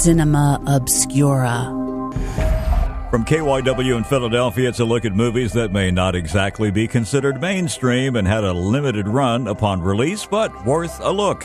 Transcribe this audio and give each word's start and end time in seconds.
Cinema 0.00 0.58
Obscura. 0.66 1.66
From 3.10 3.22
KYW 3.26 3.98
in 3.98 4.04
Philadelphia, 4.04 4.70
it's 4.70 4.80
a 4.80 4.84
look 4.86 5.04
at 5.04 5.14
movies 5.14 5.52
that 5.52 5.72
may 5.72 5.90
not 5.90 6.14
exactly 6.14 6.70
be 6.70 6.88
considered 6.88 7.38
mainstream 7.38 8.16
and 8.16 8.26
had 8.26 8.42
a 8.42 8.52
limited 8.54 9.06
run 9.06 9.46
upon 9.46 9.82
release, 9.82 10.24
but 10.24 10.64
worth 10.64 11.00
a 11.00 11.12
look. 11.12 11.44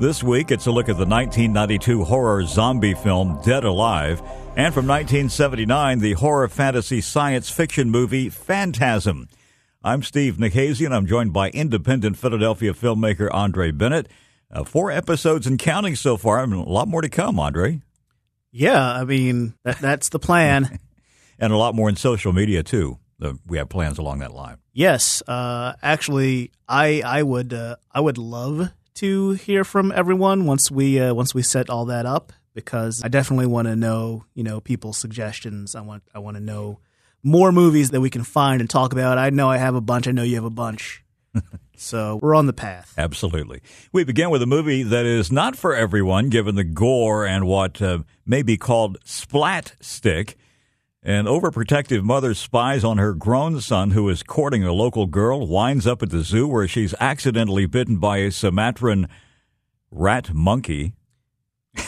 This 0.00 0.22
week, 0.22 0.50
it's 0.50 0.66
a 0.66 0.70
look 0.70 0.90
at 0.90 0.98
the 0.98 1.06
1992 1.06 2.04
horror 2.04 2.44
zombie 2.44 2.92
film 2.92 3.40
Dead 3.42 3.64
Alive, 3.64 4.20
and 4.54 4.74
from 4.74 4.86
1979, 4.86 6.00
the 6.00 6.12
horror 6.12 6.48
fantasy 6.48 7.00
science 7.00 7.48
fiction 7.48 7.88
movie 7.88 8.28
Phantasm. 8.28 9.30
I'm 9.82 10.02
Steve 10.02 10.36
Nikhazy, 10.36 10.84
and 10.84 10.94
I'm 10.94 11.06
joined 11.06 11.32
by 11.32 11.48
independent 11.48 12.18
Philadelphia 12.18 12.74
filmmaker 12.74 13.30
Andre 13.32 13.70
Bennett. 13.70 14.08
Uh, 14.52 14.62
four 14.62 14.90
episodes 14.90 15.46
and 15.46 15.58
counting 15.58 15.96
so 15.96 16.18
far, 16.18 16.42
and 16.42 16.52
a 16.52 16.60
lot 16.60 16.86
more 16.86 17.00
to 17.00 17.08
come, 17.08 17.40
Andre. 17.40 17.80
Yeah, 18.56 18.80
I 18.92 19.04
mean, 19.04 19.54
that, 19.64 19.80
that's 19.80 20.10
the 20.10 20.20
plan. 20.20 20.78
and 21.40 21.52
a 21.52 21.56
lot 21.56 21.74
more 21.74 21.88
in 21.88 21.96
social 21.96 22.32
media, 22.32 22.62
too. 22.62 22.98
Uh, 23.20 23.32
we 23.46 23.58
have 23.58 23.68
plans 23.68 23.98
along 23.98 24.20
that 24.20 24.32
line. 24.32 24.58
Yes, 24.72 25.22
uh, 25.26 25.74
actually, 25.82 26.52
I 26.68 27.02
I 27.04 27.22
would 27.22 27.52
uh, 27.52 27.76
I 27.92 28.00
would 28.00 28.18
love 28.18 28.70
to 28.94 29.30
hear 29.32 29.64
from 29.64 29.92
everyone 29.92 30.46
once 30.46 30.70
we 30.70 31.00
uh, 31.00 31.14
once 31.14 31.34
we 31.34 31.42
set 31.42 31.70
all 31.70 31.86
that 31.86 32.06
up 32.06 32.32
because 32.54 33.02
I 33.04 33.08
definitely 33.08 33.46
want 33.46 33.68
to 33.68 33.76
know 33.76 34.24
you 34.34 34.44
know 34.44 34.60
people's 34.60 34.98
suggestions. 34.98 35.74
I 35.74 35.80
want 35.80 36.02
I 36.14 36.18
want 36.18 36.36
to 36.36 36.42
know 36.42 36.80
more 37.22 37.52
movies 37.52 37.90
that 37.90 38.00
we 38.00 38.10
can 38.10 38.24
find 38.24 38.60
and 38.60 38.68
talk 38.68 38.92
about. 38.92 39.16
I 39.16 39.30
know 39.30 39.48
I 39.48 39.56
have 39.56 39.74
a 39.74 39.80
bunch. 39.80 40.06
I 40.06 40.10
know 40.10 40.22
you 40.22 40.34
have 40.36 40.44
a 40.44 40.50
bunch. 40.50 41.02
so 41.76 42.18
we're 42.22 42.34
on 42.34 42.46
the 42.46 42.52
path. 42.52 42.94
Absolutely. 42.96 43.60
We 43.92 44.04
begin 44.04 44.30
with 44.30 44.42
a 44.42 44.46
movie 44.46 44.82
that 44.82 45.06
is 45.06 45.30
not 45.32 45.56
for 45.56 45.74
everyone, 45.74 46.28
given 46.28 46.54
the 46.54 46.64
gore 46.64 47.26
and 47.26 47.46
what 47.46 47.80
uh, 47.80 48.00
may 48.26 48.42
be 48.42 48.56
called 48.56 48.98
splat 49.04 49.74
stick. 49.80 50.36
An 51.02 51.26
overprotective 51.26 52.02
mother 52.02 52.32
spies 52.32 52.82
on 52.82 52.96
her 52.96 53.12
grown 53.12 53.60
son 53.60 53.90
who 53.90 54.08
is 54.08 54.22
courting 54.22 54.64
a 54.64 54.72
local 54.72 55.04
girl, 55.04 55.46
winds 55.46 55.86
up 55.86 56.02
at 56.02 56.08
the 56.08 56.22
zoo 56.22 56.48
where 56.48 56.66
she's 56.66 56.94
accidentally 56.98 57.66
bitten 57.66 57.98
by 57.98 58.18
a 58.18 58.30
Sumatran 58.30 59.08
rat 59.90 60.32
monkey. 60.32 60.94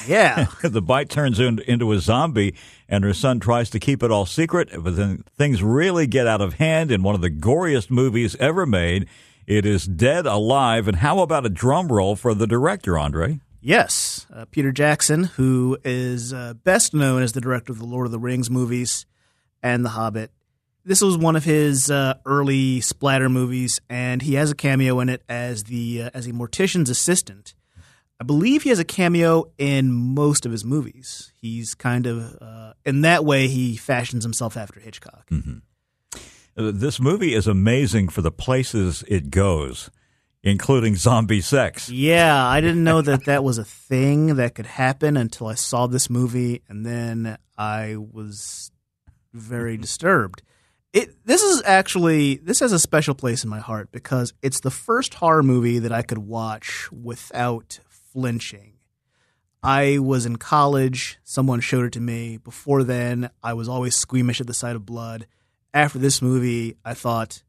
Yeah. 0.07 0.47
the 0.63 0.83
bite 0.83 1.09
turns 1.09 1.41
into 1.41 1.93
a 1.93 1.99
zombie, 1.99 2.55
and 2.89 3.05
her 3.05 3.15
son 3.15 3.41
tries 3.41 3.71
to 3.71 3.79
keep 3.79 4.03
it 4.03 4.11
all 4.11 4.27
secret, 4.27 4.69
but 4.79 4.97
then 4.97 5.25
things 5.37 5.63
really 5.63 6.07
get 6.07 6.27
out 6.27 6.41
of 6.41 6.55
hand 6.55 6.91
in 6.91 7.03
one 7.03 7.15
of 7.15 7.21
the 7.21 7.31
goriest 7.31 7.91
movies 7.91 8.37
ever 8.37 8.67
made. 8.67 9.07
It 9.47 9.65
is 9.65 9.87
Dead 9.87 10.27
Alive. 10.27 10.89
And 10.89 10.99
how 10.99 11.21
about 11.21 11.47
a 11.47 11.49
drum 11.49 11.89
roll 11.89 12.17
for 12.17 12.35
the 12.35 12.47
director, 12.47 12.99
Andre? 12.99 13.41
Yes, 13.61 14.27
uh, 14.33 14.45
Peter 14.51 14.73
Jackson, 14.73 15.25
who 15.25 15.79
is 15.85 16.33
uh, 16.33 16.55
best 16.55 16.95
known 16.95 17.23
as 17.23 17.33
the 17.33 17.41
director 17.41 17.73
of 17.73 17.79
the 17.79 17.85
Lord 17.85 18.07
of 18.07 18.13
the 18.13 18.19
Rings 18.19 18.51
movies 18.51 19.07
and 19.63 19.85
The 19.85 19.91
Hobbit. 19.91 20.31
This 20.85 21.01
was 21.01 21.19
one 21.19 21.35
of 21.35 21.45
his 21.45 21.91
uh, 21.91 22.15
early 22.25 22.81
splatter 22.81 23.29
movies, 23.29 23.81
and 23.91 24.23
he 24.23 24.35
has 24.35 24.53
a 24.53 24.55
cameo 24.55 25.01
in 25.01 25.09
it 25.09 25.23
as 25.29 25.65
the 25.65 26.03
uh, 26.03 26.11
as 26.15 26.29
a 26.29 26.33
mortician's 26.33 26.91
assistant. 26.91 27.55
I 28.21 28.25
believe 28.25 28.63
he 28.63 28.69
has 28.69 28.79
a 28.79 28.85
cameo 28.85 29.51
in 29.59 29.93
most 29.93 30.47
of 30.47 30.53
his 30.53 30.65
movies. 30.65 31.33
He's 31.35 31.75
kind 31.75 32.07
of 32.07 32.39
uh, 32.41 32.75
in 32.85 33.01
that 33.01 33.25
way 33.25 33.49
he 33.49 33.77
fashions 33.77 34.23
himself 34.23 34.57
after 34.57 34.79
Hitchcock. 34.79 35.29
Mm-hmm. 35.31 35.59
This 36.57 36.99
movie 36.99 37.35
is 37.35 37.47
amazing 37.47 38.09
for 38.09 38.23
the 38.23 38.33
places 38.33 39.05
it 39.09 39.31
goes 39.31 39.91
including 40.47 40.95
zombie 40.95 41.41
sex. 41.41 41.91
Yeah, 41.91 42.47
I 42.47 42.61
didn't 42.61 42.85
know 42.85 43.03
that 43.03 43.25
that 43.25 43.43
was 43.43 43.59
a 43.59 43.65
thing 43.65 44.37
that 44.37 44.55
could 44.55 44.67
happen 44.67 45.17
until 45.17 45.49
I 45.49 45.55
saw 45.55 45.89
this 45.89 46.09
movie, 46.09 46.63
and 46.69 46.87
then 46.87 47.37
I 47.59 47.97
was 47.97 48.71
very 49.33 49.75
mm-hmm. 49.75 49.83
disturbed. 49.83 50.43
It 50.93 51.27
this 51.27 51.43
is 51.43 51.63
actually 51.67 52.37
this 52.37 52.61
has 52.61 52.73
a 52.73 52.79
special 52.79 53.15
place 53.15 53.43
in 53.43 53.51
my 53.51 53.59
heart 53.59 53.91
because 53.91 54.33
it's 54.41 54.61
the 54.61 54.71
first 54.71 55.15
horror 55.15 55.43
movie 55.43 55.81
that 55.81 55.93
I 55.93 56.03
could 56.03 56.19
watch 56.19 56.91
without 56.93 57.81
flinching. 57.89 58.75
I 59.63 59.99
was 59.99 60.27
in 60.27 60.37
college, 60.37 61.19
someone 61.25 61.61
showed 61.61 61.87
it 61.87 61.93
to 61.95 62.01
me. 62.01 62.37
Before 62.37 62.85
then, 62.85 63.31
I 63.43 63.55
was 63.55 63.69
always 63.69 63.97
squeamish 63.97 64.41
at 64.41 64.47
the 64.47 64.55
sight 64.55 64.77
of 64.77 64.87
blood. 64.87 65.27
After 65.77 65.99
this 65.99 66.23
movie, 66.23 66.79
I 66.87 66.95
thought, 66.95 67.43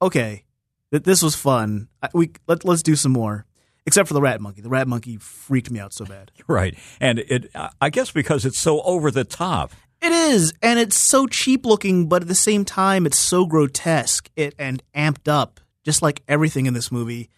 okay, 0.00 0.44
that 0.90 1.04
this 1.04 1.22
was 1.22 1.34
fun. 1.34 1.88
We 2.14 2.30
let 2.46 2.64
let's 2.64 2.82
do 2.82 2.96
some 2.96 3.12
more. 3.12 3.44
Except 3.84 4.08
for 4.08 4.14
the 4.14 4.22
rat 4.22 4.40
monkey. 4.40 4.62
The 4.62 4.70
rat 4.70 4.88
monkey 4.88 5.18
freaked 5.18 5.70
me 5.70 5.78
out 5.78 5.92
so 5.92 6.06
bad. 6.06 6.30
Right, 6.48 6.78
and 6.98 7.18
it 7.18 7.50
I 7.82 7.90
guess 7.90 8.10
because 8.10 8.46
it's 8.46 8.58
so 8.58 8.80
over 8.80 9.10
the 9.10 9.24
top. 9.24 9.72
It 10.00 10.12
is, 10.12 10.54
and 10.62 10.78
it's 10.78 10.96
so 10.96 11.26
cheap 11.26 11.66
looking, 11.66 12.08
but 12.08 12.22
at 12.22 12.28
the 12.28 12.34
same 12.34 12.64
time, 12.64 13.04
it's 13.04 13.18
so 13.18 13.44
grotesque 13.44 14.30
it 14.34 14.54
and 14.58 14.82
amped 14.94 15.28
up, 15.30 15.60
just 15.84 16.00
like 16.00 16.22
everything 16.26 16.64
in 16.64 16.72
this 16.72 16.90
movie, 16.90 17.28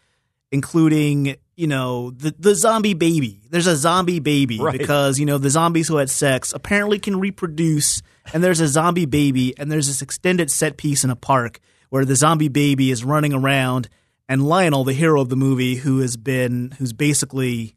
including 0.50 1.36
you 1.56 1.66
know 1.66 2.10
the 2.10 2.34
the 2.38 2.54
zombie 2.54 2.94
baby. 2.94 3.40
There's 3.50 3.66
a 3.66 3.76
zombie 3.76 4.20
baby 4.20 4.58
right. 4.58 4.78
because 4.78 5.18
you 5.18 5.26
know 5.26 5.38
the 5.38 5.50
zombies 5.50 5.88
who 5.88 5.96
had 5.96 6.10
sex 6.10 6.52
apparently 6.52 6.98
can 6.98 7.18
reproduce, 7.18 8.02
and 8.32 8.42
there's 8.42 8.60
a 8.60 8.68
zombie 8.68 9.06
baby, 9.06 9.56
and 9.58 9.70
there's 9.70 9.86
this 9.86 10.02
extended 10.02 10.50
set 10.50 10.76
piece 10.76 11.04
in 11.04 11.10
a 11.10 11.16
park 11.16 11.60
where 11.90 12.04
the 12.04 12.16
zombie 12.16 12.48
baby 12.48 12.90
is 12.90 13.04
running 13.04 13.32
around 13.32 13.88
and 14.28 14.46
Lionel, 14.46 14.84
the 14.84 14.92
hero 14.92 15.20
of 15.20 15.28
the 15.28 15.36
movie, 15.36 15.76
who 15.76 16.00
has 16.00 16.16
been 16.16 16.72
who's 16.78 16.92
basically 16.92 17.76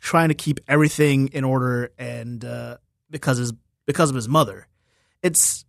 trying 0.00 0.28
to 0.28 0.34
keep 0.34 0.60
everything 0.66 1.28
in 1.28 1.44
order 1.44 1.92
and 1.98 2.44
uh, 2.44 2.78
because 3.10 3.38
his 3.38 3.52
because 3.86 4.10
of 4.10 4.16
his 4.16 4.28
mother. 4.28 4.66
It's 5.22 5.64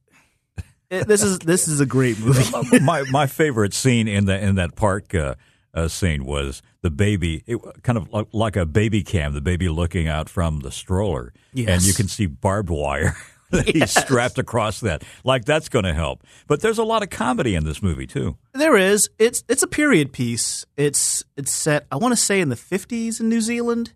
it, 0.89 1.07
this 1.07 1.21
is 1.23 1.39
this 1.39 1.67
is 1.67 1.79
a 1.79 1.85
great 1.85 2.19
movie. 2.19 2.79
my 2.81 3.03
my 3.11 3.27
favorite 3.27 3.73
scene 3.73 4.07
in 4.07 4.25
the 4.25 4.37
in 4.39 4.55
that 4.55 4.75
park 4.75 5.13
uh, 5.13 5.35
uh, 5.75 5.87
scene 5.87 6.25
was 6.25 6.61
the 6.81 6.89
baby, 6.89 7.43
it, 7.45 7.59
kind 7.83 7.97
of 7.97 8.11
like, 8.11 8.27
like, 8.31 8.55
a 8.55 8.65
baby 8.65 9.03
cam, 9.03 9.33
the 9.33 9.41
baby 9.41 9.69
looking 9.69 10.07
out 10.07 10.29
from 10.29 10.61
the 10.61 10.71
stroller, 10.71 11.33
yes. 11.53 11.69
and 11.69 11.83
you 11.83 11.93
can 11.93 12.07
see 12.07 12.25
barbed 12.25 12.69
wire. 12.69 13.15
yes. 13.51 13.65
he's 13.65 13.91
strapped 13.91 14.39
across 14.39 14.79
that. 14.81 15.03
Like 15.23 15.45
that's 15.45 15.69
going 15.69 15.85
to 15.85 15.93
help. 15.93 16.23
But 16.47 16.61
there's 16.61 16.77
a 16.77 16.83
lot 16.83 17.03
of 17.03 17.09
comedy 17.09 17.55
in 17.55 17.63
this 17.63 17.81
movie 17.81 18.07
too. 18.07 18.37
There 18.53 18.75
is. 18.75 19.09
It's 19.19 19.43
it's 19.47 19.63
a 19.63 19.67
period 19.67 20.11
piece. 20.11 20.65
It's 20.77 21.23
it's 21.37 21.51
set 21.51 21.85
I 21.91 21.97
want 21.97 22.13
to 22.13 22.17
say 22.17 22.41
in 22.41 22.49
the 22.49 22.55
50s 22.55 23.19
in 23.19 23.29
New 23.29 23.41
Zealand. 23.41 23.93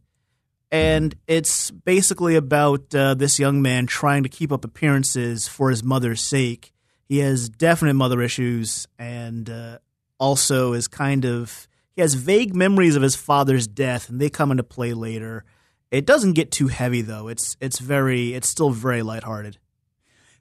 And 0.72 1.16
it's 1.26 1.72
basically 1.72 2.36
about 2.36 2.94
uh, 2.94 3.16
this 3.16 3.40
young 3.40 3.60
man 3.60 3.88
trying 3.88 4.22
to 4.22 4.30
keep 4.30 4.52
up 4.52 4.64
appearances 4.64 5.48
for 5.48 5.72
his 5.72 5.84
mother's 5.84 6.22
sake. 6.22 6.74
He 7.08 7.20
has 7.20 7.50
definite 7.50 7.96
mother 7.96 8.22
issues 8.22 8.88
and 9.00 9.50
uh, 9.50 9.80
also 10.20 10.74
is 10.74 10.88
kind 10.88 11.26
of 11.26 11.68
he 12.00 12.02
has 12.02 12.14
vague 12.14 12.56
memories 12.56 12.96
of 12.96 13.02
his 13.02 13.16
father's 13.16 13.68
death 13.68 14.10
and 14.10 14.20
they 14.20 14.30
come 14.30 14.52
into 14.52 14.64
play 14.64 14.94
later 14.94 15.44
it 15.92 16.06
doesn't 16.06 16.34
get 16.34 16.52
too 16.52 16.68
heavy 16.68 17.02
though. 17.02 17.28
It's 17.28 17.58
it's 17.60 17.80
very 17.80 18.34
it's 18.34 18.48
still 18.48 18.70
very 18.70 19.02
lighthearted. 19.02 19.58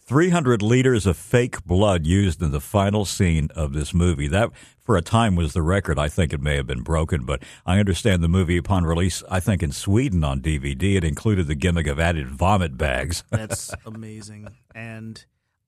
300 0.04 0.62
liters 0.62 1.04
of 1.04 1.18
fake 1.18 1.62
blood 1.64 2.06
used 2.06 2.40
in 2.40 2.50
the 2.50 2.62
final 2.62 3.04
scene 3.04 3.48
of 3.54 3.74
this 3.74 3.92
movie. 3.92 4.26
That, 4.26 4.50
for 4.80 4.96
a 4.96 5.02
time, 5.02 5.36
was 5.36 5.52
the 5.52 5.60
record. 5.60 5.98
I 5.98 6.08
think 6.08 6.32
it 6.32 6.40
may 6.40 6.56
have 6.56 6.66
been 6.66 6.80
broken, 6.80 7.26
but 7.26 7.42
I 7.66 7.78
understand 7.78 8.22
the 8.22 8.28
movie, 8.28 8.56
upon 8.56 8.84
release, 8.84 9.22
I 9.30 9.38
think 9.38 9.62
in 9.62 9.70
Sweden 9.70 10.24
on 10.24 10.40
DVD, 10.40 10.96
it 10.96 11.04
included 11.04 11.46
the 11.46 11.54
gimmick 11.54 11.86
of 11.86 12.00
added 12.00 12.26
vomit 12.26 12.78
bags. 12.78 13.22
That's 13.30 13.70
amazing. 13.84 14.48
And 14.74 15.22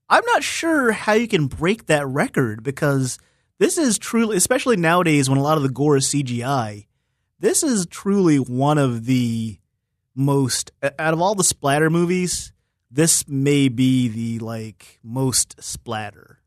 I'm 0.09 0.25
not 0.25 0.41
sure 0.41 0.91
how 0.91 1.13
you 1.13 1.27
can 1.27 1.45
break 1.45 1.85
that 1.85 2.07
record 2.07 2.63
because 2.63 3.19
this 3.61 3.77
is 3.77 3.99
truly, 3.99 4.37
especially 4.37 4.75
nowadays 4.75 5.29
when 5.29 5.37
a 5.37 5.43
lot 5.43 5.55
of 5.55 5.61
the 5.61 5.69
gore 5.69 5.95
is 5.95 6.07
CGI, 6.07 6.87
this 7.39 7.61
is 7.61 7.85
truly 7.85 8.37
one 8.37 8.79
of 8.79 9.05
the 9.05 9.59
most 10.15 10.71
out 10.81 11.13
of 11.13 11.21
all 11.21 11.35
the 11.35 11.43
splatter 11.43 11.91
movies, 11.91 12.53
this 12.89 13.27
may 13.27 13.69
be 13.69 14.07
the 14.07 14.43
like 14.43 14.99
most 15.03 15.61
splatter. 15.61 16.39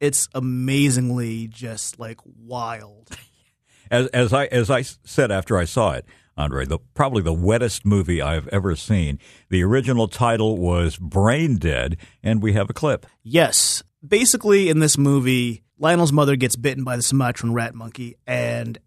It's 0.00 0.30
amazingly 0.34 1.46
just 1.46 1.98
like 1.98 2.20
wild. 2.24 3.10
As 3.90 4.06
as 4.06 4.32
I 4.32 4.46
as 4.46 4.70
I 4.70 4.80
said 4.80 5.30
after 5.30 5.58
I 5.58 5.66
saw 5.66 5.92
it, 5.92 6.06
Andre, 6.38 6.64
the 6.64 6.78
probably 6.94 7.20
the 7.20 7.34
wettest 7.34 7.84
movie 7.84 8.22
I've 8.22 8.48
ever 8.48 8.74
seen. 8.76 9.18
The 9.50 9.62
original 9.62 10.08
title 10.08 10.56
was 10.56 10.96
Brain 10.96 11.58
Dead, 11.58 11.98
and 12.22 12.42
we 12.42 12.54
have 12.54 12.70
a 12.70 12.72
clip. 12.72 13.04
Yes. 13.22 13.82
Basically 14.02 14.70
in 14.70 14.78
this 14.78 14.96
movie, 14.96 15.62
Lionel's 15.82 16.12
mother 16.12 16.36
gets 16.36 16.54
bitten 16.54 16.84
by 16.84 16.96
the 16.96 17.02
Sumatran 17.02 17.52
rat 17.52 17.74
monkey 17.74 18.14
and 18.24 18.78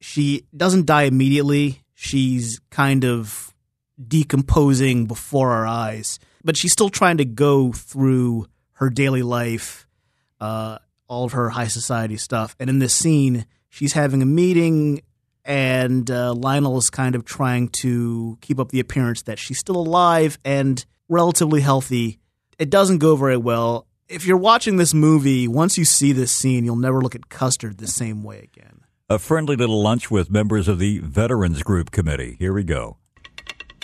she 0.00 0.46
doesn't 0.56 0.86
die 0.86 1.02
immediately. 1.02 1.82
She's 1.92 2.60
kind 2.70 3.04
of 3.04 3.52
decomposing 4.06 5.06
before 5.06 5.50
our 5.50 5.66
eyes. 5.66 6.20
But 6.44 6.56
she's 6.56 6.70
still 6.70 6.88
trying 6.88 7.16
to 7.16 7.24
go 7.24 7.72
through 7.72 8.46
her 8.74 8.90
daily 8.90 9.22
life, 9.22 9.88
uh, 10.40 10.78
all 11.08 11.24
of 11.24 11.32
her 11.32 11.48
high 11.48 11.66
society 11.66 12.16
stuff. 12.16 12.54
And 12.60 12.70
in 12.70 12.78
this 12.78 12.94
scene, 12.94 13.46
she's 13.68 13.94
having 13.94 14.22
a 14.22 14.26
meeting 14.26 15.02
and 15.44 16.08
uh, 16.08 16.32
Lionel 16.32 16.78
is 16.78 16.90
kind 16.90 17.16
of 17.16 17.24
trying 17.24 17.70
to 17.70 18.38
keep 18.40 18.60
up 18.60 18.70
the 18.70 18.78
appearance 18.78 19.22
that 19.22 19.40
she's 19.40 19.58
still 19.58 19.76
alive 19.76 20.38
and 20.44 20.84
relatively 21.08 21.60
healthy. 21.60 22.20
It 22.56 22.70
doesn't 22.70 22.98
go 22.98 23.16
very 23.16 23.36
well. 23.36 23.85
If 24.08 24.24
you're 24.24 24.36
watching 24.36 24.76
this 24.76 24.94
movie, 24.94 25.48
once 25.48 25.76
you 25.76 25.84
see 25.84 26.12
this 26.12 26.30
scene, 26.30 26.64
you'll 26.64 26.76
never 26.76 27.00
look 27.00 27.16
at 27.16 27.28
Custard 27.28 27.78
the 27.78 27.88
same 27.88 28.22
way 28.22 28.38
again. 28.38 28.82
A 29.10 29.18
friendly 29.18 29.56
little 29.56 29.82
lunch 29.82 30.12
with 30.12 30.30
members 30.30 30.68
of 30.68 30.78
the 30.78 31.00
Veterans 31.00 31.64
Group 31.64 31.90
Committee. 31.90 32.36
Here 32.38 32.52
we 32.52 32.62
go. 32.62 32.98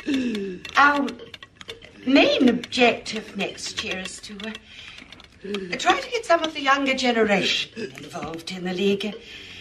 Our 0.77 1.09
main 2.07 2.49
objective 2.49 3.37
next 3.37 3.83
year 3.83 3.99
is 3.99 4.21
to 4.21 4.39
uh, 4.47 5.77
try 5.77 5.99
to 5.99 6.11
get 6.11 6.25
some 6.25 6.45
of 6.45 6.55
the 6.55 6.63
younger 6.63 6.95
generation 6.95 7.91
involved 7.99 8.53
in 8.53 8.63
the 8.63 8.75
league. 8.75 9.13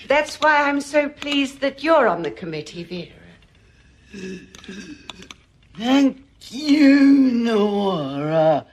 That's 0.07 0.39
why 0.41 0.69
I'm 0.69 0.81
so 0.81 1.09
pleased 1.09 1.61
that 1.61 1.83
you're 1.83 2.07
on 2.07 2.21
the 2.21 2.29
committee, 2.29 2.83
Vera. 2.83 4.39
Thank 5.75 6.23
you, 6.51 7.31
Nora. 7.31 8.67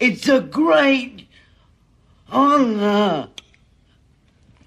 It's 0.00 0.28
a 0.28 0.40
great 0.40 1.28
honor. 2.30 3.28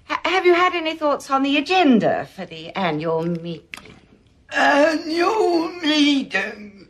Ha- 0.04 0.20
have 0.24 0.46
you 0.46 0.54
had 0.54 0.74
any 0.74 0.96
thoughts 0.96 1.30
on 1.30 1.42
the 1.42 1.56
agenda 1.58 2.26
for 2.34 2.46
the 2.46 2.70
annual 2.70 3.22
meeting? 3.24 3.94
Annual 4.50 5.68
meeting. 5.82 6.88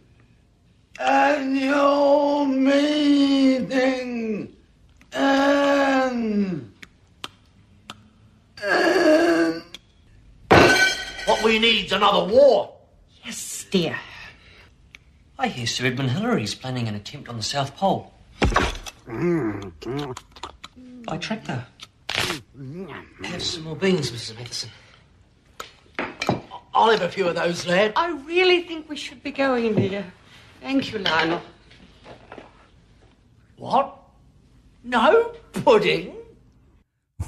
Annual 1.01 2.47
meeting. 2.47 3.77
And. 5.13 6.73
And. 8.63 9.63
What 11.27 11.43
we 11.43 11.59
need's 11.59 11.93
another 11.93 12.33
war. 12.33 12.73
Yes, 13.25 13.67
dear. 13.71 13.99
I 15.39 15.49
hear 15.49 15.67
Sir 15.67 15.87
Edmund 15.87 16.13
Hillary's 16.13 16.55
planning 16.55 16.89
an 16.89 16.95
attempt 16.95 17.29
on 17.29 17.37
the 17.37 17.43
South 17.43 17.77
Pole. 17.77 18.13
Mm. 19.07 20.17
By 21.05 21.17
tractor. 21.17 21.65
Mm. 22.57 23.25
Have 23.25 23.43
some 23.43 23.65
more 23.65 23.77
beans, 23.77 24.11
Mrs. 24.11 24.37
Matheson. 24.37 24.71
I'll 26.75 26.91
have 26.91 27.03
a 27.03 27.09
few 27.09 27.27
of 27.27 27.35
those, 27.35 27.67
lad. 27.67 27.93
I 27.97 28.11
really 28.11 28.63
think 28.63 28.89
we 28.89 28.97
should 28.97 29.23
be 29.23 29.33
going, 29.33 29.75
dear. 29.75 30.13
Thank 30.61 30.93
you, 30.93 30.99
Lionel. 30.99 31.43
What? 33.57 33.99
No 34.85 35.33
pudding? 35.53 36.15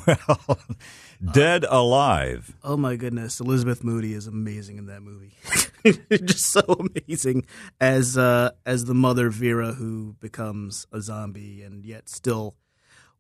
Well, 0.07 0.59
Dead 1.33 1.65
Alive. 1.69 2.57
Oh 2.63 2.77
my 2.77 2.97
goodness, 2.97 3.41
Elizabeth 3.41 3.83
Moody 3.83 4.15
is 4.15 4.27
amazing 4.27 4.79
in 4.79 4.87
that 4.87 5.03
movie. 5.03 5.33
Just 6.11 6.47
so 6.47 6.61
amazing 6.61 7.47
as 7.81 8.19
uh, 8.19 8.51
as 8.67 8.85
the 8.85 8.95
mother 8.95 9.31
Vera 9.31 9.73
who 9.73 10.17
becomes 10.21 10.87
a 10.93 11.01
zombie 11.01 11.63
and 11.63 11.85
yet 11.85 12.09
still 12.09 12.57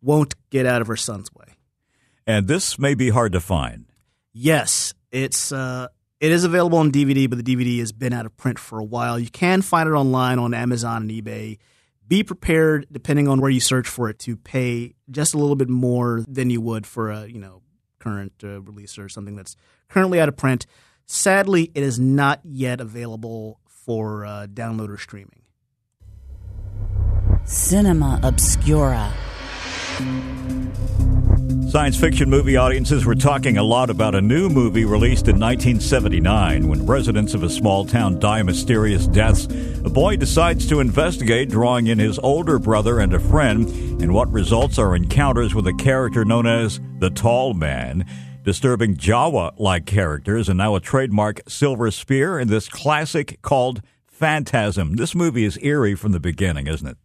won't 0.02 0.34
get 0.50 0.66
out 0.66 0.80
of 0.80 0.86
her 0.86 0.96
son's 0.96 1.32
way. 1.34 1.46
And 2.26 2.46
this 2.46 2.78
may 2.78 2.94
be 2.94 3.10
hard 3.10 3.32
to 3.32 3.40
find. 3.40 3.86
Yes, 4.32 4.94
it's 5.10 5.52
uh, 5.52 5.88
it 6.20 6.30
is 6.30 6.44
available 6.44 6.78
on 6.78 6.92
DVD, 6.92 7.28
but 7.28 7.44
the 7.44 7.56
DVD 7.56 7.78
has 7.78 7.92
been 7.92 8.12
out 8.12 8.26
of 8.26 8.36
print 8.36 8.58
for 8.58 8.78
a 8.78 8.84
while. 8.84 9.18
You 9.18 9.30
can 9.30 9.62
find 9.62 9.88
it 9.88 9.92
online 9.92 10.38
on 10.38 10.54
Amazon 10.54 11.02
and 11.02 11.10
eBay. 11.10 11.58
Be 12.06 12.22
prepared, 12.22 12.86
depending 12.90 13.28
on 13.28 13.40
where 13.40 13.50
you 13.50 13.60
search 13.60 13.88
for 13.88 14.10
it, 14.10 14.18
to 14.20 14.36
pay 14.36 14.94
just 15.10 15.32
a 15.32 15.38
little 15.38 15.56
bit 15.56 15.68
more 15.68 16.24
than 16.28 16.50
you 16.50 16.60
would 16.60 16.86
for 16.86 17.10
a 17.10 17.26
you 17.26 17.38
know 17.38 17.62
current 17.98 18.32
uh, 18.42 18.60
release 18.62 18.98
or 18.98 19.08
something 19.08 19.36
that's 19.36 19.56
currently 19.88 20.20
out 20.20 20.28
of 20.28 20.36
print. 20.36 20.66
Sadly, 21.12 21.72
it 21.74 21.82
is 21.82 21.98
not 21.98 22.38
yet 22.44 22.80
available 22.80 23.58
for 23.66 24.24
uh, 24.24 24.46
download 24.46 24.90
or 24.90 24.96
streaming. 24.96 25.42
Cinema 27.44 28.20
Obscura. 28.22 29.12
Science 31.68 31.98
fiction 31.98 32.30
movie 32.30 32.56
audiences 32.56 33.04
were 33.04 33.16
talking 33.16 33.58
a 33.58 33.62
lot 33.64 33.90
about 33.90 34.14
a 34.14 34.20
new 34.20 34.48
movie 34.48 34.84
released 34.84 35.26
in 35.26 35.34
1979 35.40 36.68
when 36.68 36.86
residents 36.86 37.34
of 37.34 37.42
a 37.42 37.50
small 37.50 37.84
town 37.84 38.20
die 38.20 38.44
mysterious 38.44 39.08
deaths. 39.08 39.46
A 39.84 39.90
boy 39.90 40.14
decides 40.16 40.64
to 40.68 40.78
investigate, 40.78 41.50
drawing 41.50 41.88
in 41.88 41.98
his 41.98 42.20
older 42.20 42.60
brother 42.60 43.00
and 43.00 43.12
a 43.12 43.18
friend, 43.18 43.68
and 44.00 44.14
what 44.14 44.30
results 44.30 44.78
are 44.78 44.94
encounters 44.94 45.56
with 45.56 45.66
a 45.66 45.74
character 45.74 46.24
known 46.24 46.46
as 46.46 46.78
the 47.00 47.10
Tall 47.10 47.52
Man. 47.52 48.06
Disturbing 48.42 48.96
Jawa 48.96 49.52
like 49.58 49.84
characters, 49.84 50.48
and 50.48 50.56
now 50.56 50.75
a 50.75 50.81
trademark 50.81 51.42
silver 51.46 51.90
sphere 51.90 52.38
in 52.38 52.48
this 52.48 52.69
classic 52.69 53.40
called 53.42 53.82
Phantasm. 54.06 54.96
This 54.96 55.14
movie 55.14 55.44
is 55.44 55.58
eerie 55.60 55.94
from 55.94 56.12
the 56.12 56.20
beginning, 56.20 56.66
isn't 56.66 56.87
it? 56.87 56.96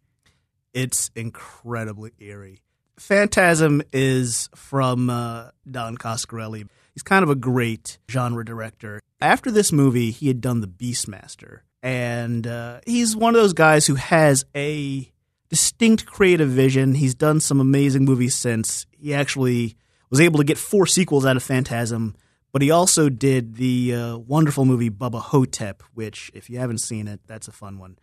It's 0.73 1.11
incredibly 1.13 2.11
eerie. 2.19 2.61
Phantasm 2.97 3.81
is 3.91 4.49
from 4.55 5.09
uh, 5.09 5.49
Don 5.69 5.97
Coscarelli. 5.97 6.67
He's 6.93 7.03
kind 7.03 7.23
of 7.23 7.29
a 7.29 7.35
great 7.35 7.99
genre 8.09 8.45
director. 8.45 9.01
After 9.19 9.51
this 9.51 9.73
movie, 9.73 10.11
he 10.11 10.29
had 10.29 10.39
done 10.39 10.61
The 10.61 10.67
Beastmaster, 10.67 11.59
and 11.83 12.47
uh, 12.47 12.79
he's 12.87 13.15
one 13.15 13.35
of 13.35 13.41
those 13.41 13.53
guys 13.53 13.87
who 13.87 13.95
has 13.95 14.45
a 14.55 15.11
distinct 15.49 16.05
creative 16.05 16.49
vision. 16.49 16.95
He's 16.95 17.13
done 17.13 17.41
some 17.41 17.59
amazing 17.59 18.05
movies 18.05 18.35
since. 18.35 18.85
He 18.91 19.13
actually 19.13 19.75
was 20.09 20.19
able 20.19 20.37
to 20.37 20.43
get 20.43 20.57
four 20.57 20.85
sequels 20.85 21.25
out 21.25 21.37
of 21.37 21.43
Phantasm, 21.43 22.15
but 22.51 22.61
he 22.61 22.71
also 22.71 23.09
did 23.09 23.55
the 23.55 23.93
uh, 23.95 24.17
wonderful 24.17 24.65
movie 24.65 24.89
Bubba 24.89 25.19
Ho-Tep, 25.19 25.83
which, 25.93 26.31
if 26.33 26.49
you 26.49 26.59
haven't 26.59 26.79
seen 26.79 27.07
it, 27.07 27.19
that's 27.27 27.47
a 27.47 27.51
fun 27.51 27.79
one. 27.79 27.97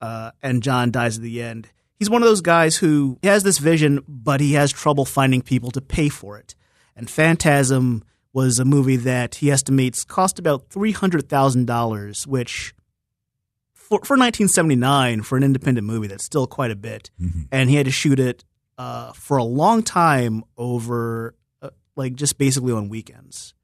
Uh, 0.00 0.30
and 0.42 0.62
John 0.62 0.90
dies 0.90 1.16
at 1.16 1.22
the 1.22 1.42
end 1.42 1.68
he's 1.98 2.10
one 2.10 2.22
of 2.22 2.28
those 2.28 2.40
guys 2.40 2.76
who 2.76 3.18
has 3.22 3.42
this 3.42 3.58
vision, 3.58 4.02
but 4.06 4.40
he 4.40 4.54
has 4.54 4.70
trouble 4.72 5.04
finding 5.04 5.42
people 5.42 5.70
to 5.72 5.80
pay 5.80 6.08
for 6.08 6.38
it. 6.38 6.54
And 6.94 7.10
Phantasm 7.10 8.04
was 8.32 8.58
a 8.58 8.64
movie 8.64 8.96
that 8.96 9.36
he 9.36 9.50
estimates 9.50 10.04
cost 10.04 10.38
about 10.38 10.68
three 10.68 10.92
hundred 10.92 11.28
thousand 11.28 11.66
dollars, 11.66 12.26
which 12.26 12.74
for, 13.72 13.98
for 13.98 14.14
1979 14.14 15.22
for 15.22 15.36
an 15.36 15.44
independent 15.44 15.86
movie 15.86 16.06
that's 16.06 16.24
still 16.24 16.46
quite 16.46 16.70
a 16.70 16.76
bit. 16.76 17.10
Mm-hmm. 17.20 17.42
And 17.50 17.70
he 17.70 17.76
had 17.76 17.86
to 17.86 17.92
shoot 17.92 18.18
it 18.18 18.44
uh, 18.78 19.12
for 19.12 19.38
a 19.38 19.44
long 19.44 19.82
time 19.82 20.44
over, 20.56 21.34
like 21.96 22.14
just 22.14 22.38
basically 22.38 22.72
on 22.72 22.88
weekends. 22.88 23.54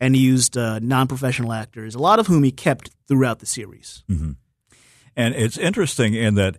And 0.00 0.14
he 0.14 0.20
used 0.20 0.56
uh, 0.56 0.78
non-professional 0.78 1.52
actors, 1.52 1.94
a 1.94 1.98
lot 1.98 2.18
of 2.18 2.26
whom 2.28 2.44
he 2.44 2.52
kept 2.52 2.90
throughout 3.08 3.40
the 3.40 3.46
series. 3.46 4.04
Mm-hmm. 4.08 4.32
And 5.16 5.34
it's 5.34 5.58
interesting 5.58 6.14
in 6.14 6.36
that 6.36 6.58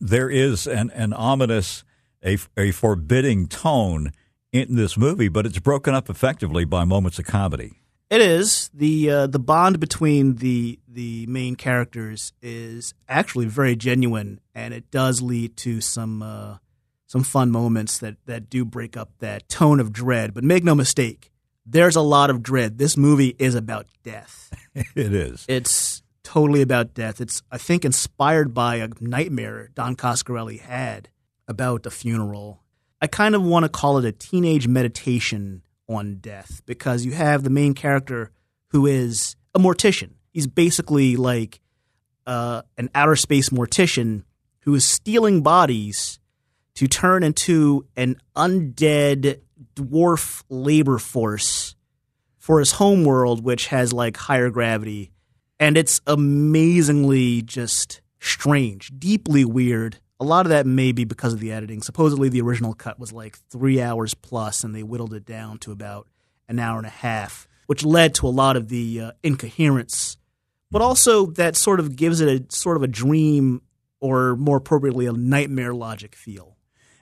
there 0.00 0.30
is 0.30 0.66
an, 0.66 0.90
an 0.92 1.12
ominous, 1.12 1.84
a, 2.24 2.38
a 2.56 2.70
forbidding 2.70 3.46
tone 3.48 4.12
in 4.52 4.76
this 4.76 4.96
movie, 4.96 5.28
but 5.28 5.44
it's 5.44 5.58
broken 5.58 5.94
up 5.94 6.08
effectively 6.08 6.64
by 6.64 6.84
moments 6.84 7.18
of 7.18 7.26
comedy. 7.26 7.82
It 8.08 8.22
is 8.22 8.70
the 8.72 9.10
uh, 9.10 9.26
the 9.26 9.38
bond 9.38 9.80
between 9.80 10.36
the 10.36 10.78
the 10.88 11.26
main 11.26 11.56
characters 11.56 12.32
is 12.40 12.94
actually 13.06 13.44
very 13.44 13.76
genuine, 13.76 14.40
and 14.54 14.72
it 14.72 14.90
does 14.90 15.20
lead 15.20 15.58
to 15.58 15.82
some 15.82 16.22
uh, 16.22 16.56
some 17.08 17.24
fun 17.24 17.50
moments 17.50 17.98
that 17.98 18.16
that 18.26 18.48
do 18.48 18.64
break 18.64 18.96
up 18.96 19.10
that 19.18 19.48
tone 19.48 19.80
of 19.80 19.92
dread. 19.92 20.32
But 20.32 20.44
make 20.44 20.62
no 20.62 20.76
mistake, 20.76 21.32
there's 21.66 21.96
a 21.96 22.00
lot 22.00 22.30
of 22.30 22.42
dread. 22.42 22.78
This 22.78 22.96
movie 22.96 23.34
is 23.38 23.56
about 23.56 23.86
death. 24.04 24.52
it 24.74 25.12
is. 25.12 25.44
It's 25.48 26.02
totally 26.22 26.62
about 26.62 26.94
death. 26.94 27.20
It's 27.20 27.42
I 27.50 27.58
think 27.58 27.84
inspired 27.84 28.54
by 28.54 28.76
a 28.76 28.88
nightmare 29.00 29.70
Don 29.74 29.96
Coscarelli 29.96 30.60
had 30.60 31.08
about 31.48 31.86
a 31.86 31.90
funeral. 31.90 32.62
I 33.00 33.06
kind 33.06 33.34
of 33.34 33.42
want 33.42 33.64
to 33.64 33.68
call 33.68 33.98
it 33.98 34.04
a 34.04 34.12
teenage 34.12 34.68
meditation 34.68 35.62
on 35.88 36.16
death 36.16 36.60
because 36.66 37.04
you 37.04 37.12
have 37.12 37.42
the 37.42 37.50
main 37.50 37.72
character 37.72 38.30
who 38.68 38.86
is 38.86 39.34
a 39.54 39.58
mortician. 39.58 40.10
He's 40.30 40.46
basically 40.46 41.16
like 41.16 41.60
uh, 42.26 42.62
an 42.76 42.90
outer 42.94 43.16
space 43.16 43.48
mortician 43.48 44.24
who 44.60 44.74
is 44.74 44.84
stealing 44.84 45.42
bodies 45.42 46.18
to 46.78 46.88
turn 46.88 47.22
into 47.22 47.86
an 47.96 48.16
undead 48.34 49.40
dwarf 49.76 50.42
labor 50.48 50.98
force 50.98 51.76
for 52.38 52.58
his 52.58 52.72
home 52.72 53.04
world, 53.04 53.44
which 53.44 53.68
has 53.68 53.92
like 53.92 54.16
higher 54.16 54.50
gravity 54.50 55.12
and 55.60 55.76
it's 55.76 56.00
amazingly 56.06 57.42
just 57.42 58.00
strange, 58.20 58.92
deeply 58.98 59.44
weird. 59.44 59.98
A 60.20 60.24
lot 60.24 60.46
of 60.46 60.50
that 60.50 60.66
may 60.66 60.92
be 60.92 61.04
because 61.04 61.32
of 61.32 61.40
the 61.40 61.52
editing. 61.52 61.82
Supposedly, 61.82 62.28
the 62.28 62.40
original 62.40 62.74
cut 62.74 62.98
was 62.98 63.12
like 63.12 63.38
three 63.50 63.80
hours 63.80 64.14
plus, 64.14 64.64
and 64.64 64.74
they 64.74 64.82
whittled 64.82 65.14
it 65.14 65.24
down 65.24 65.58
to 65.58 65.72
about 65.72 66.08
an 66.48 66.58
hour 66.58 66.78
and 66.78 66.86
a 66.86 66.90
half, 66.90 67.46
which 67.66 67.84
led 67.84 68.14
to 68.16 68.26
a 68.26 68.30
lot 68.30 68.56
of 68.56 68.68
the 68.68 69.00
uh, 69.00 69.12
incoherence. 69.22 70.16
But 70.70 70.82
also, 70.82 71.26
that 71.26 71.56
sort 71.56 71.80
of 71.80 71.96
gives 71.96 72.20
it 72.20 72.28
a 72.28 72.54
sort 72.54 72.76
of 72.76 72.82
a 72.82 72.88
dream, 72.88 73.62
or 74.00 74.36
more 74.36 74.58
appropriately, 74.58 75.06
a 75.06 75.12
nightmare 75.12 75.74
logic 75.74 76.14
feel. 76.14 76.56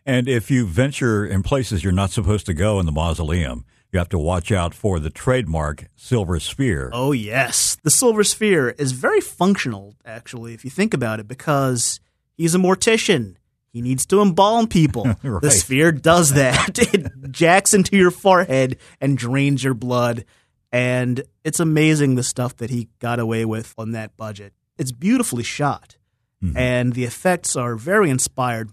And 0.06 0.28
if 0.28 0.50
you 0.50 0.66
venture 0.66 1.26
in 1.26 1.42
places 1.42 1.82
you're 1.82 1.92
not 1.92 2.10
supposed 2.10 2.46
to 2.46 2.54
go 2.54 2.78
in 2.78 2.86
the 2.86 2.92
mausoleum, 2.92 3.64
you 3.92 3.98
have 3.98 4.08
to 4.10 4.18
watch 4.18 4.52
out 4.52 4.72
for 4.72 5.00
the 5.00 5.10
trademark 5.10 5.88
silver 5.96 6.38
sphere. 6.38 6.90
Oh, 6.92 7.12
yes. 7.12 7.76
The 7.82 7.90
Silver 7.90 8.24
Sphere 8.24 8.70
is 8.70 8.92
very 8.92 9.20
functional, 9.20 9.94
actually, 10.04 10.54
if 10.54 10.64
you 10.64 10.70
think 10.70 10.94
about 10.94 11.18
it, 11.18 11.26
because 11.26 11.98
he's 12.36 12.54
a 12.54 12.58
mortician. 12.58 13.36
He 13.72 13.82
needs 13.82 14.06
to 14.06 14.22
embalm 14.22 14.68
people. 14.68 15.06
Right. 15.22 15.42
The 15.42 15.50
sphere 15.50 15.92
does 15.92 16.34
that. 16.34 16.78
it 16.94 17.30
jacks 17.30 17.74
into 17.74 17.96
your 17.96 18.10
forehead 18.10 18.78
and 19.00 19.18
drains 19.18 19.62
your 19.64 19.74
blood. 19.74 20.24
And 20.72 21.22
it's 21.42 21.60
amazing 21.60 22.14
the 22.14 22.22
stuff 22.22 22.56
that 22.56 22.70
he 22.70 22.88
got 22.98 23.18
away 23.18 23.44
with 23.44 23.74
on 23.76 23.92
that 23.92 24.16
budget. 24.16 24.52
It's 24.78 24.92
beautifully 24.92 25.42
shot, 25.42 25.96
mm-hmm. 26.42 26.56
and 26.56 26.92
the 26.92 27.04
effects 27.04 27.56
are 27.56 27.76
very 27.76 28.10
inspired. 28.10 28.70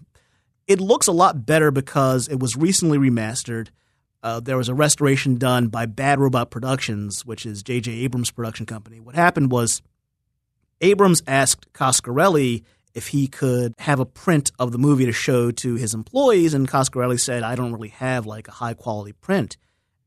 It 0.66 0.80
looks 0.80 1.06
a 1.06 1.12
lot 1.12 1.44
better 1.44 1.70
because 1.70 2.28
it 2.28 2.40
was 2.40 2.56
recently 2.56 2.98
remastered. 2.98 3.68
Uh, 4.22 4.40
there 4.40 4.56
was 4.56 4.70
a 4.70 4.74
restoration 4.74 5.36
done 5.36 5.68
by 5.68 5.84
Bad 5.84 6.18
Robot 6.18 6.50
Productions, 6.50 7.26
which 7.26 7.44
is 7.44 7.62
J.J. 7.62 7.92
Abrams' 7.92 8.30
production 8.30 8.64
company. 8.64 8.98
What 8.98 9.14
happened 9.14 9.50
was 9.50 9.82
Abrams 10.80 11.22
asked 11.26 11.70
Coscarelli 11.74 12.62
if 12.94 13.08
he 13.08 13.26
could 13.26 13.74
have 13.78 14.00
a 14.00 14.06
print 14.06 14.52
of 14.58 14.72
the 14.72 14.78
movie 14.78 15.04
to 15.06 15.12
show 15.12 15.50
to 15.50 15.74
his 15.74 15.94
employees, 15.94 16.54
and 16.54 16.68
Coscarelli 16.68 17.20
said, 17.20 17.42
"I 17.42 17.54
don't 17.54 17.72
really 17.72 17.88
have 17.88 18.24
like 18.24 18.48
a 18.48 18.52
high 18.52 18.74
quality 18.74 19.12
print." 19.12 19.56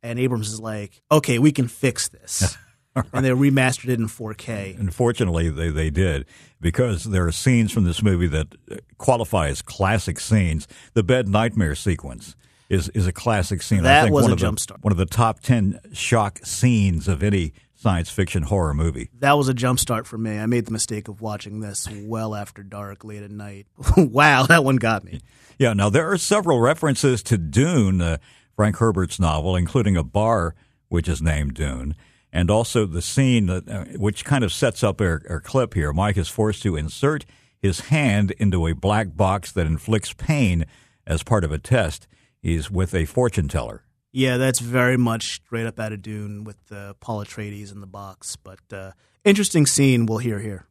And 0.01 0.17
Abrams 0.17 0.51
is 0.51 0.59
like, 0.59 1.01
"Okay, 1.11 1.37
we 1.37 1.51
can 1.51 1.67
fix 1.67 2.07
this," 2.07 2.57
and 3.13 3.25
they 3.25 3.29
remastered 3.29 3.89
it 3.89 3.99
in 3.99 4.07
4K. 4.07 4.79
Unfortunately, 4.79 5.49
they, 5.49 5.69
they 5.69 5.89
did 5.89 6.25
because 6.59 7.03
there 7.05 7.25
are 7.25 7.31
scenes 7.31 7.71
from 7.71 7.83
this 7.83 8.01
movie 8.01 8.27
that 8.27 8.55
qualify 8.97 9.47
as 9.47 9.61
classic 9.61 10.19
scenes. 10.19 10.67
The 10.93 11.03
bed 11.03 11.27
nightmare 11.27 11.75
sequence 11.75 12.35
is 12.69 12.89
is 12.89 13.07
a 13.07 13.13
classic 13.13 13.61
scene. 13.61 13.79
I 13.79 13.83
That 13.83 14.01
think 14.03 14.15
was 14.15 14.23
one 14.23 14.31
a 14.31 14.33
of 14.33 14.39
the, 14.39 14.45
jumpstart. 14.45 14.83
One 14.83 14.91
of 14.91 14.97
the 14.97 15.05
top 15.05 15.39
ten 15.39 15.79
shock 15.93 16.39
scenes 16.43 17.07
of 17.07 17.23
any 17.23 17.53
science 17.75 18.09
fiction 18.09 18.43
horror 18.43 18.73
movie. 18.73 19.09
That 19.19 19.37
was 19.37 19.47
a 19.49 19.53
jumpstart 19.53 20.05
for 20.05 20.17
me. 20.17 20.37
I 20.39 20.47
made 20.47 20.65
the 20.65 20.71
mistake 20.71 21.07
of 21.07 21.21
watching 21.21 21.59
this 21.59 21.87
well 22.03 22.33
after 22.35 22.63
dark, 22.63 23.03
late 23.05 23.23
at 23.23 23.31
night. 23.31 23.67
wow, 23.97 24.43
that 24.47 24.63
one 24.63 24.77
got 24.77 25.03
me. 25.03 25.21
Yeah, 25.59 25.73
now 25.73 25.89
there 25.89 26.11
are 26.11 26.17
several 26.17 26.59
references 26.59 27.21
to 27.23 27.37
Dune, 27.37 28.01
uh, 28.01 28.17
Frank 28.55 28.77
Herbert's 28.77 29.19
novel, 29.19 29.55
including 29.55 29.95
a 29.95 30.03
bar 30.03 30.55
which 30.89 31.07
is 31.07 31.21
named 31.21 31.53
Dune, 31.53 31.95
and 32.31 32.49
also 32.51 32.85
the 32.85 33.01
scene 33.01 33.47
that, 33.47 33.69
uh, 33.69 33.85
which 33.97 34.25
kind 34.25 34.43
of 34.43 34.53
sets 34.53 34.83
up 34.83 35.01
our, 35.01 35.21
our 35.29 35.39
clip 35.39 35.73
here. 35.73 35.93
Mike 35.93 36.17
is 36.17 36.29
forced 36.29 36.63
to 36.63 36.75
insert 36.75 37.25
his 37.59 37.81
hand 37.81 38.31
into 38.31 38.67
a 38.67 38.73
black 38.73 39.15
box 39.15 39.51
that 39.51 39.65
inflicts 39.65 40.13
pain 40.13 40.65
as 41.05 41.23
part 41.23 41.43
of 41.43 41.51
a 41.51 41.57
test. 41.57 42.07
He's 42.41 42.69
with 42.69 42.93
a 42.93 43.05
fortune 43.05 43.47
teller. 43.47 43.83
Yeah, 44.11 44.37
that's 44.37 44.59
very 44.59 44.97
much 44.97 45.35
straight 45.35 45.65
up 45.65 45.79
out 45.79 45.93
of 45.93 46.01
Dune 46.01 46.43
with 46.43 46.57
uh, 46.71 46.93
Paul 46.99 47.23
Atreides 47.23 47.71
in 47.71 47.81
the 47.81 47.87
box. 47.87 48.35
But 48.35 48.59
uh, 48.71 48.91
interesting 49.23 49.65
scene 49.65 50.05
we'll 50.05 50.19
hear 50.19 50.39
here. 50.39 50.65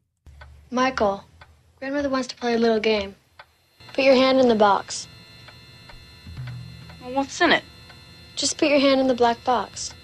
Michael, 0.70 1.24
grandmother 1.78 2.08
wants 2.08 2.28
to 2.28 2.36
play 2.36 2.54
a 2.54 2.58
little 2.58 2.80
game. 2.80 3.14
Put 3.92 4.04
your 4.04 4.14
hand 4.14 4.40
in 4.40 4.48
the 4.48 4.54
box. 4.54 5.06
Well, 7.00 7.12
what's 7.12 7.40
in 7.40 7.52
it? 7.52 7.62
Just 8.34 8.58
put 8.58 8.68
your 8.68 8.80
hand 8.80 9.00
in 9.00 9.06
the 9.06 9.14
black 9.14 9.42
box. 9.44 9.94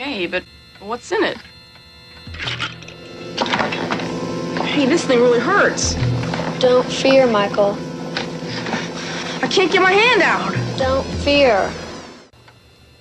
Okay, 0.00 0.26
but 0.26 0.42
what's 0.78 1.12
in 1.12 1.22
it? 1.22 1.36
Hey, 4.62 4.86
this 4.86 5.04
thing 5.04 5.20
really 5.20 5.38
hurts. 5.38 5.94
Don't 6.58 6.90
fear, 6.90 7.26
Michael. 7.26 7.76
I 9.42 9.48
can't 9.50 9.70
get 9.70 9.82
my 9.82 9.92
hand 9.92 10.22
out. 10.22 10.54
Don't 10.78 11.04
fear. 11.18 11.70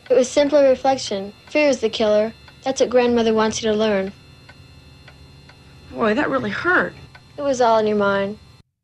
It 0.10 0.14
was 0.14 0.28
simply 0.28 0.62
reflection. 0.62 1.32
Fear 1.48 1.70
is 1.70 1.80
the 1.80 1.88
killer. 1.88 2.34
That's 2.64 2.82
what 2.82 2.90
grandmother 2.90 3.34
wants 3.34 3.64
you 3.64 3.72
to 3.72 3.78
learn. 3.78 4.12
Boy, 5.94 6.16
that 6.16 6.30
really 6.30 6.52
hurt. 6.52 6.94
It 7.38 7.44
was 7.44 7.62
all 7.62 7.80
in 7.80 7.88
your 7.88 7.96
mind. 7.96 8.38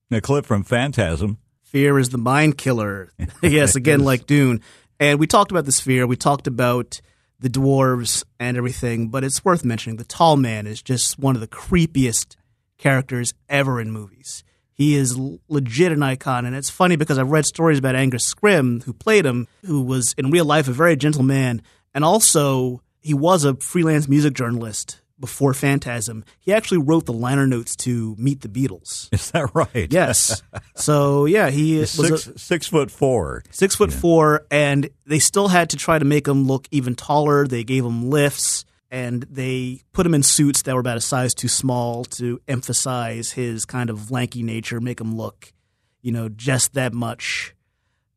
A 0.10 0.22
clip 0.22 0.46
from 0.46 0.64
Phantasm. 0.64 1.38
Fear 1.64 2.00
is 2.00 2.12
the 2.12 2.18
mind 2.18 2.58
killer. 2.58 3.12
yes, 3.44 3.76
again, 3.76 4.06
like 4.06 4.26
Dune. 4.26 4.62
And 5.02 5.20
we 5.20 5.28
talked 5.28 5.52
about 5.52 5.66
the 5.66 5.74
sphere. 5.74 6.08
We 6.08 6.16
talked 6.16 6.48
about 6.48 7.02
the 7.40 7.50
dwarves 7.50 8.24
and 8.40 8.58
everything, 8.58 9.10
but 9.10 9.24
it's 9.24 9.44
worth 9.44 9.66
mentioning 9.66 9.98
the 9.98 10.06
tall 10.06 10.38
man 10.38 10.68
is 10.68 10.82
just 10.82 11.20
one 11.20 11.36
of 11.36 11.42
the 11.42 11.48
creepiest 11.48 12.36
characters 12.78 13.34
ever 13.50 13.80
in 13.80 13.92
movies. 13.92 14.44
He 14.74 14.96
is 14.96 15.18
legit 15.48 15.92
an 15.92 16.04
icon, 16.04 16.46
and 16.46 16.56
it's 16.56 16.70
funny 16.70 16.98
because 16.98 17.18
I've 17.18 17.32
read 17.32 17.46
stories 17.46 17.80
about 17.80 17.96
Angus 17.96 18.34
Scrimm, 18.34 18.84
who 18.84 18.94
played 18.94 19.26
him, 19.26 19.48
who 19.66 19.82
was 19.82 20.14
in 20.18 20.32
real 20.32 20.46
life 20.46 20.68
a 20.68 20.74
very 20.74 20.98
gentle 20.98 21.24
man, 21.24 21.62
and 21.94 22.04
also 22.04 22.82
he 23.00 23.14
was 23.14 23.46
a 23.46 23.56
freelance 23.56 24.10
music 24.10 24.34
journalist 24.34 25.02
before 25.20 25.54
Phantasm. 25.54 26.26
He 26.40 26.54
actually 26.54 26.80
wrote 26.80 27.06
the 27.06 27.14
liner 27.14 27.48
notes 27.48 27.76
to 27.78 28.16
Meet 28.18 28.42
the 28.42 28.50
Beatles. 28.50 29.08
Is 29.14 29.32
that 29.32 29.50
right? 29.54 29.92
Yes. 29.92 30.42
so 30.76 31.26
yeah, 31.26 31.50
he 31.50 31.80
was 31.80 31.92
Six, 31.92 32.28
a, 32.28 32.38
six 32.40 32.68
foot 32.68 32.92
four. 32.92 33.44
six 33.52 33.76
foot 33.76 33.94
four, 33.94 34.46
and 34.52 34.90
they 35.06 35.20
still 35.20 35.48
had 35.48 35.70
to 35.72 35.78
try 35.78 35.98
to 36.00 36.06
make 36.06 36.28
him 36.28 36.46
look 36.48 36.68
even 36.72 36.96
taller. 36.96 37.48
They 37.48 37.64
gave 37.64 37.86
him 37.86 38.10
lifts, 38.10 38.66
and 38.92 39.24
they 39.24 39.82
put 39.94 40.06
him 40.06 40.14
in 40.14 40.24
suits 40.24 40.64
that 40.64 40.74
were 40.74 40.82
about 40.82 40.98
a 40.98 41.02
size 41.02 41.34
too 41.34 41.48
small 41.48 42.06
to 42.06 42.40
emphasize 42.48 43.32
his 43.32 43.66
kind 43.66 43.90
of 43.90 44.12
lanky 44.12 44.44
nature, 44.44 44.82
make 44.82 45.00
him 45.00 45.16
look, 45.16 45.54
you 46.02 46.12
know, 46.12 46.30
just 46.30 46.74
that 46.74 46.94
much 46.94 47.56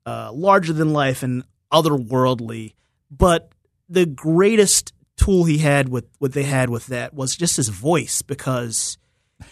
uh, 0.05 0.31
larger 0.33 0.73
than 0.73 0.93
life 0.93 1.23
and 1.23 1.45
otherworldly. 1.73 2.75
But 3.11 3.51
the 3.89 4.05
greatest 4.07 4.93
tool 5.19 5.45
he 5.45 5.59
had 5.59 5.89
with 5.91 6.07
what 6.19 6.33
they 6.33 6.45
had 6.45 6.71
with 6.71 6.87
that 6.87 7.13
was 7.13 7.37
just 7.37 7.57
his 7.57 7.69
voice 7.69 8.23
because 8.23 8.97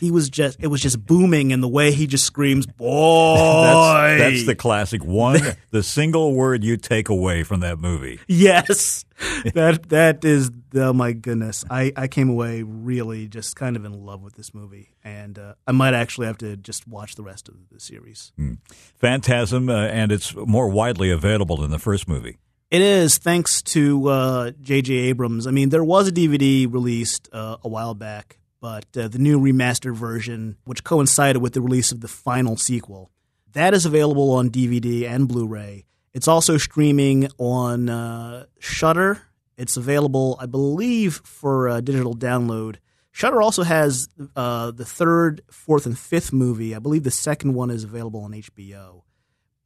he 0.00 0.10
was 0.10 0.28
just 0.28 0.58
it 0.60 0.66
was 0.66 0.80
just 0.80 1.04
booming 1.06 1.50
in 1.52 1.60
the 1.60 1.68
way 1.68 1.92
he 1.92 2.06
just 2.06 2.24
screams 2.24 2.66
boy 2.66 3.36
That's, 4.18 4.34
that's 4.34 4.46
the 4.46 4.54
classic 4.54 5.04
one, 5.04 5.40
the 5.70 5.82
single 5.82 6.34
word 6.34 6.64
you 6.64 6.76
take 6.76 7.08
away 7.08 7.42
from 7.44 7.60
that 7.60 7.78
movie. 7.78 8.18
yes. 8.26 9.04
That 9.54 9.88
that 9.88 10.24
is 10.26 10.50
oh 10.74 10.92
my 10.92 11.12
goodness. 11.12 11.64
I 11.70 11.90
i 11.96 12.06
came 12.06 12.28
away 12.28 12.62
really 12.62 13.28
just 13.28 13.56
kind 13.56 13.74
of 13.76 13.84
in 13.86 14.04
love 14.04 14.22
with 14.22 14.34
this 14.34 14.52
movie 14.52 14.90
and 15.02 15.38
uh, 15.38 15.54
i 15.66 15.72
might 15.72 15.94
actually 15.94 16.26
have 16.26 16.36
to 16.38 16.54
just 16.56 16.86
watch 16.86 17.14
the 17.14 17.22
rest 17.22 17.48
of 17.48 17.54
the 17.72 17.80
series. 17.80 18.32
Phantasm, 18.96 19.70
uh, 19.70 19.86
and 19.86 20.12
it's 20.12 20.34
more 20.34 20.68
widely 20.68 21.10
available 21.10 21.56
than 21.56 21.70
the 21.70 21.78
first 21.78 22.06
movie. 22.08 22.36
It 22.68 22.82
is 22.82 23.18
thanks 23.18 23.62
to 23.62 24.08
uh, 24.08 24.50
J.J. 24.60 24.92
Abrams. 24.92 25.46
I 25.46 25.52
mean, 25.52 25.68
there 25.68 25.84
was 25.84 26.08
a 26.08 26.12
DVD 26.12 26.70
released 26.70 27.28
uh, 27.32 27.58
a 27.62 27.68
while 27.68 27.94
back, 27.94 28.38
but 28.60 28.86
uh, 28.96 29.06
the 29.06 29.20
new 29.20 29.38
remastered 29.38 29.94
version, 29.94 30.56
which 30.64 30.82
coincided 30.82 31.40
with 31.40 31.52
the 31.52 31.60
release 31.60 31.92
of 31.92 32.00
the 32.00 32.08
final 32.08 32.56
sequel, 32.56 33.12
that 33.52 33.72
is 33.72 33.86
available 33.86 34.32
on 34.32 34.50
DVD 34.50 35.08
and 35.08 35.28
Blu-ray. 35.28 35.84
It's 36.12 36.26
also 36.26 36.58
streaming 36.58 37.28
on 37.38 37.88
uh, 37.88 38.46
Shudder. 38.58 39.22
It's 39.56 39.76
available, 39.76 40.36
I 40.40 40.46
believe, 40.46 41.20
for 41.22 41.68
uh, 41.68 41.80
digital 41.80 42.16
download. 42.16 42.78
Shudder 43.12 43.40
also 43.40 43.62
has 43.62 44.08
uh, 44.34 44.72
the 44.72 44.84
third, 44.84 45.40
fourth, 45.52 45.86
and 45.86 45.96
fifth 45.96 46.32
movie. 46.32 46.74
I 46.74 46.80
believe 46.80 47.04
the 47.04 47.12
second 47.12 47.54
one 47.54 47.70
is 47.70 47.84
available 47.84 48.24
on 48.24 48.32
HBO 48.32 49.02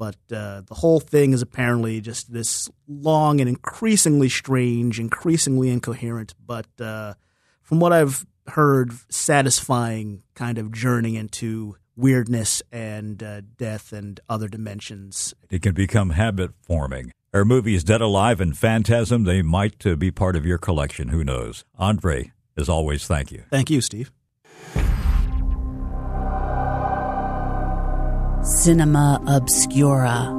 but 0.01 0.17
uh, 0.33 0.63
the 0.67 0.77
whole 0.77 0.99
thing 0.99 1.35
is 1.35 1.43
apparently 1.43 2.01
just 2.01 2.33
this 2.33 2.71
long 2.89 3.39
and 3.39 3.51
increasingly 3.51 4.31
strange, 4.31 4.99
increasingly 4.99 5.69
incoherent, 5.69 6.33
but 6.47 6.67
uh, 6.81 7.13
from 7.61 7.81
what 7.81 7.93
I've 7.93 8.25
heard, 8.47 8.93
satisfying 9.11 10.23
kind 10.35 10.57
of 10.57 10.73
journey 10.73 11.19
into 11.19 11.77
weirdness 11.97 12.63
and 12.73 13.23
uh, 13.23 13.43
death 13.59 13.93
and 13.93 14.19
other 14.27 14.49
dimensions. 14.49 15.35
It 15.51 15.61
can 15.61 15.75
become 15.75 16.11
habit 16.11 16.53
forming. 16.63 17.13
Our 17.35 17.45
movies 17.45 17.85
Dead 17.85 18.01
Alive 18.01 18.41
and 18.41 18.57
Phantasm, 18.57 19.25
they 19.25 19.43
might 19.43 19.87
uh, 19.87 19.97
be 19.97 20.11
part 20.11 20.35
of 20.35 20.47
your 20.47 20.57
collection. 20.57 21.09
Who 21.09 21.23
knows? 21.23 21.67
Andre, 21.79 22.33
as 22.57 22.71
always, 22.71 23.07
thank 23.07 23.31
you. 23.31 23.45
Thank 23.51 23.69
you, 23.69 23.83
Steve. 23.83 24.11
Cinema 28.51 29.23
Obscura. 29.29 30.37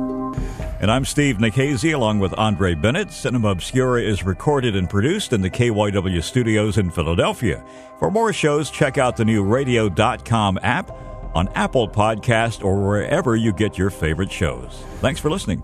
And 0.82 0.92
I'm 0.92 1.06
Steve 1.06 1.38
Nikhazy 1.38 1.94
along 1.94 2.20
with 2.20 2.34
Andre 2.38 2.76
Bennett. 2.76 3.12
Cinema 3.12 3.50
Obscura 3.52 4.02
is 4.02 4.24
recorded 4.24 4.76
and 4.76 4.90
produced 4.90 5.32
in 5.32 5.42
the 5.42 5.50
KYW 5.50 6.22
studios 6.22 6.78
in 6.78 6.92
Philadelphia. 6.92 7.64
For 8.00 8.12
more 8.12 8.34
shows, 8.34 8.70
check 8.70 8.98
out 8.98 9.16
the 9.16 9.26
new 9.26 9.44
radio.com 9.44 10.60
app 10.62 10.92
on 11.34 11.48
Apple 11.56 11.88
Podcast 11.88 12.66
or 12.66 12.86
wherever 12.86 13.36
you 13.36 13.54
get 13.54 13.78
your 13.78 13.90
favorite 13.90 14.32
shows. 14.32 14.84
Thanks 15.00 15.20
for 15.20 15.30
listening. 15.30 15.64